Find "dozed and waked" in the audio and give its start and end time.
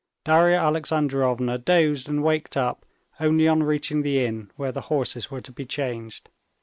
1.59-2.57